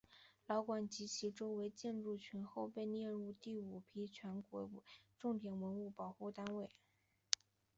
[0.47, 4.67] 老馆及其周围的建筑群后被列入第五批全国
[5.15, 6.71] 重点文物保护单位。